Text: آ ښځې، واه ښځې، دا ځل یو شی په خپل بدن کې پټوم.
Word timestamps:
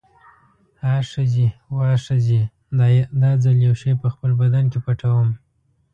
آ 0.93 0.93
ښځې، 1.11 1.47
واه 1.75 1.97
ښځې، 2.05 2.41
دا 3.21 3.31
ځل 3.43 3.57
یو 3.67 3.73
شی 3.81 3.91
په 4.01 4.07
خپل 4.13 4.31
بدن 4.41 4.65
کې 4.71 4.79
پټوم. 4.85 5.29